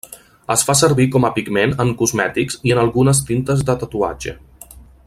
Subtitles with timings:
[0.53, 4.39] Es fa servir com a pigment en cosmètics i en algunes tintes de tatuatge.